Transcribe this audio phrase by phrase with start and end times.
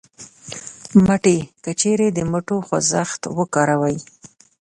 [1.05, 3.97] مټې: که چېرې د مټو خوځښت وکاروئ